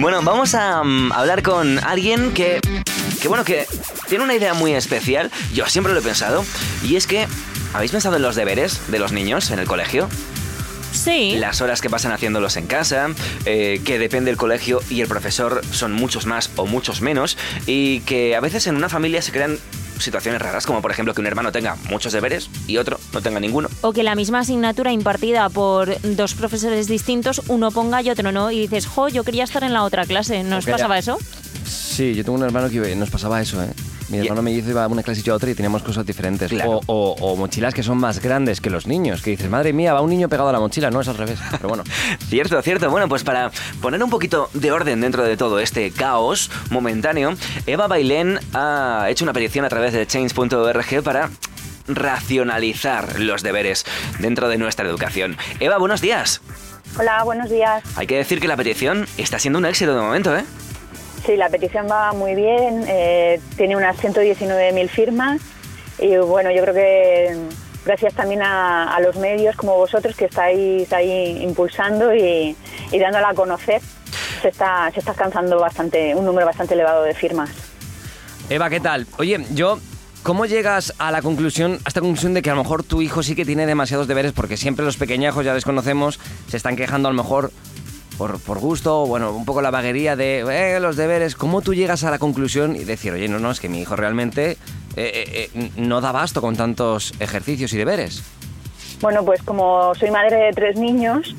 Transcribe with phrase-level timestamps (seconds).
[0.00, 2.58] Bueno, vamos a mm, hablar con alguien que,
[3.20, 3.66] que, bueno, que
[4.08, 5.30] tiene una idea muy especial.
[5.52, 6.42] Yo siempre lo he pensado.
[6.82, 7.28] Y es que,
[7.74, 10.08] ¿habéis pensado en los deberes de los niños en el colegio?
[10.92, 11.36] Sí.
[11.36, 13.08] Las horas que pasan haciéndolos en casa,
[13.44, 17.36] eh, que depende del colegio y el profesor son muchos más o muchos menos,
[17.66, 19.58] y que a veces en una familia se crean
[20.00, 23.40] situaciones raras, como por ejemplo que un hermano tenga muchos deberes y otro no tenga
[23.40, 23.68] ninguno.
[23.82, 28.50] O que la misma asignatura impartida por dos profesores distintos, uno ponga y otro no,
[28.50, 30.42] y dices, jo, yo quería estar en la otra clase.
[30.42, 31.18] ¿No os O que pasaba eso?
[31.64, 33.68] Sí, yo tengo un hermano que nos pasaba eso, ¿eh?
[34.10, 35.82] Mi Y- hermano me hizo iba a una clase y yo a otra y teníamos
[35.82, 36.50] cosas diferentes.
[36.50, 36.80] Claro.
[36.86, 39.94] O, o- o mochilas que son más grandes que los niños, que dices, madre mía,
[39.94, 41.38] va un niño pegado a la mochila, no es al revés.
[41.52, 41.84] Pero bueno.
[42.28, 42.90] Cierto, cierto.
[42.90, 43.50] Bueno, pues para
[43.80, 47.34] poner un poquito de orden dentro de todo este caos momentáneo,
[47.66, 51.30] Eva Bailén ha hecho una petición a través de change.org para
[51.88, 53.84] racionalizar los deberes
[54.18, 55.36] dentro de nuestra educación.
[55.60, 56.40] Eva, buenos días.
[56.98, 57.82] Hola, buenos días.
[57.96, 60.44] Hay que decir que la petición está siendo un éxito de momento, ¿eh?
[61.24, 65.40] Sí, la petición va muy bien, eh, tiene unas 119.000 firmas
[65.98, 67.36] y bueno, yo creo que
[67.84, 72.56] gracias también a, a los medios como vosotros que estáis ahí impulsando y,
[72.92, 73.80] dándola a conocer,
[74.42, 77.50] se está, se está alcanzando bastante, un número bastante elevado de firmas.
[78.48, 79.06] Eva, ¿qué tal?
[79.18, 79.78] Oye, yo,
[80.22, 83.22] ¿cómo llegas a la conclusión, a esta conclusión de que a lo mejor tu hijo
[83.22, 84.32] sí que tiene demasiados deberes?
[84.32, 86.18] Porque siempre los pequeñajos, ya les conocemos,
[86.48, 87.52] se están quejando a lo mejor
[88.20, 91.34] por, por gusto, o bueno, un poco la vaguería de eh, los deberes.
[91.34, 93.96] ¿Cómo tú llegas a la conclusión y decir, oye, no, no, es que mi hijo
[93.96, 94.58] realmente eh,
[94.96, 98.22] eh, eh, no da basto con tantos ejercicios y deberes?
[99.00, 101.34] Bueno, pues como soy madre de tres niños,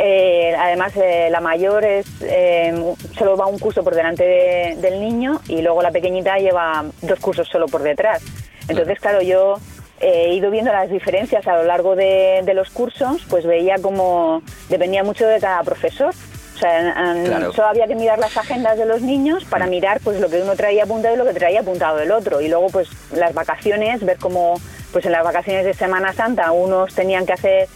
[0.00, 2.72] eh, además eh, la mayor es eh,
[3.18, 7.18] solo va un curso por delante de- del niño y luego la pequeñita lleva dos
[7.18, 8.22] cursos solo por detrás.
[8.68, 9.56] Entonces, claro, yo
[10.02, 14.42] he ido viendo las diferencias a lo largo de, de los cursos, pues veía como
[14.68, 16.12] dependía mucho de cada profesor.
[16.54, 17.52] O sea, Claro.
[17.52, 20.54] solo había que mirar las agendas de los niños para mirar pues lo que uno
[20.54, 22.40] traía apuntado y lo que traía apuntado el otro.
[22.40, 24.60] Y luego pues las vacaciones, ver cómo
[24.92, 27.68] pues en las vacaciones de Semana Santa unos tenían que hacer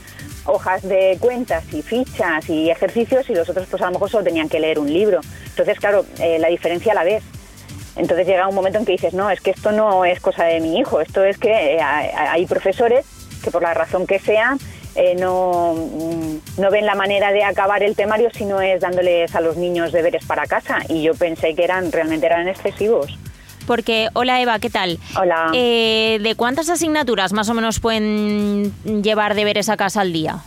[0.45, 4.25] hojas de cuentas y fichas y ejercicios y los otros pues a lo mejor solo
[4.25, 5.21] tenían que leer un libro.
[5.47, 7.25] Entonces, claro, eh, la diferencia la ves.
[7.97, 10.61] Entonces llega un momento en que dices, no, es que esto no es cosa de
[10.61, 13.07] mi hijo, esto es que eh, hay profesores
[13.43, 14.57] que por la razón que sea
[14.97, 19.35] eh, no, mm, no ven la manera de acabar el temario si no es dándoles
[19.35, 23.19] a los niños deberes para casa y yo pensé que eran realmente eran excesivos.
[23.67, 24.99] Porque, hola Eva, ¿qué tal?
[25.21, 25.51] Hola.
[25.53, 30.39] Eh, ¿De cuántas asignaturas más o menos pueden llevar deberes a casa al día?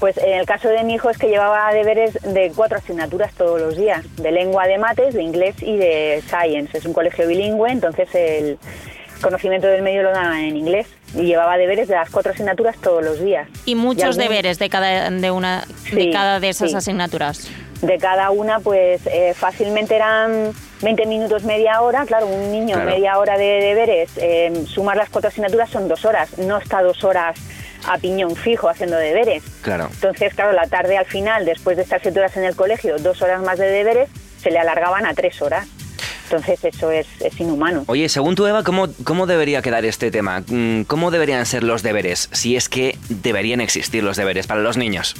[0.00, 3.60] Pues en el caso de mi hijo es que llevaba deberes de cuatro asignaturas todos
[3.60, 6.78] los días, de lengua, de mates, de inglés y de science.
[6.78, 8.58] Es un colegio bilingüe, entonces el
[9.20, 13.04] conocimiento del medio lo dan en inglés y llevaba deberes de las cuatro asignaturas todos
[13.04, 13.46] los días.
[13.66, 16.76] Y muchos algún- deberes de cada de una de cada de esas sí.
[16.76, 17.50] asignaturas.
[17.82, 20.52] De cada una, pues eh, fácilmente eran
[20.82, 22.04] 20 minutos, media hora.
[22.06, 22.90] Claro, un niño, Claro.
[22.90, 26.38] media hora de deberes, eh, sumar las cuatro asignaturas son dos horas.
[26.38, 27.36] No está dos horas
[27.86, 29.42] a piñón fijo haciendo deberes.
[29.62, 29.88] Claro.
[29.92, 33.22] Entonces, claro, la tarde al final, después de estar siete horas en el colegio, dos
[33.22, 34.08] horas más de deberes,
[34.40, 35.66] se le alargaban a tres horas.
[36.24, 37.82] Entonces, eso es, es inhumano.
[37.88, 40.44] Oye, según tú, Eva, ¿cómo, ¿cómo debería quedar este tema?
[40.46, 42.28] Mm, ¿Cómo deberían ser los deberes?
[42.32, 45.16] Si es que deberían existir los deberes para los niños.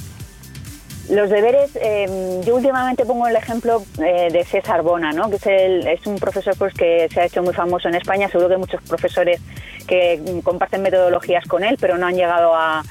[1.11, 5.29] Los deberes, eh, yo últimamente pongo el ejemplo eh, de César Bona, ¿no?
[5.29, 8.29] que es, el- es un profesor pues, que se ha hecho muy famoso en España.
[8.29, 9.41] Seguro que hay muchos profesores
[9.85, 12.81] que mm, comparten metodologías con él, pero no han llegado a,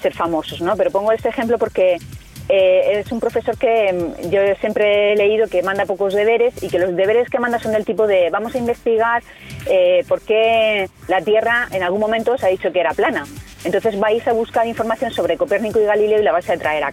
[0.00, 0.60] ser famosos.
[0.60, 0.76] ¿no?
[0.76, 1.96] Pero pongo este ejemplo porque
[2.48, 6.68] eh, es un profesor que mm, yo siempre he leído que manda pocos deberes y
[6.68, 9.24] que los deberes que manda son del tipo de vamos a investigar
[9.66, 13.24] eh, por qué la Tierra en algún momento se ha dicho que era plana.
[13.64, 16.92] Entonces vais a buscar información sobre Copérnico y Galileo y la vais a traer a,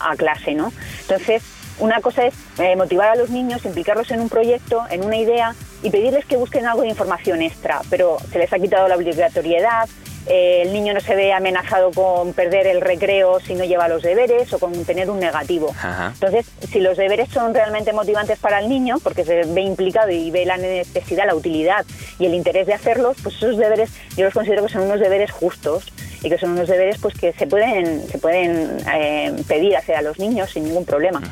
[0.00, 0.72] a- clase, ¿no?
[1.02, 1.42] Entonces,
[1.78, 5.54] una cosa es eh, motivar a los niños, implicarlos en un proyecto, en una idea
[5.82, 9.88] y pedirles que busquen algo de información extra, pero se les ha quitado la obligatoriedad,
[10.26, 14.02] eh, el niño no se ve amenazado con perder el recreo si no lleva los
[14.02, 15.70] deberes o con tener un negativo.
[15.70, 16.12] Ajá.
[16.14, 20.30] Entonces, si los deberes son realmente motivantes para el niño, porque se ve implicado y
[20.30, 21.84] ve la necesidad, la utilidad
[22.18, 25.30] y el interés de hacerlos, pues esos deberes yo los considero que son unos deberes
[25.30, 25.84] justos
[26.22, 30.02] y que son unos deberes pues que se pueden se pueden eh, pedir hacer a
[30.02, 31.22] los niños sin ningún problema.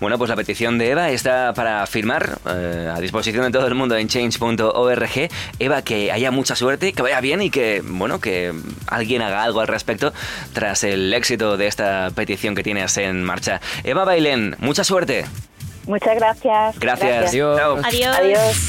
[0.00, 3.74] Bueno, pues la petición de Eva está para firmar eh, a disposición de todo el
[3.74, 5.28] mundo en change.org.
[5.58, 8.52] Eva, que haya mucha suerte, que vaya bien y que, bueno, que
[8.88, 10.12] alguien haga algo al respecto
[10.52, 13.60] tras el éxito de esta petición que tienes en marcha.
[13.84, 15.24] Eva Bailén, mucha suerte.
[15.86, 16.78] Muchas gracias.
[16.78, 17.30] Gracias.
[17.30, 17.58] Adiós.
[17.58, 17.78] Chao.
[17.82, 18.16] Adiós.
[18.16, 18.56] Adiós.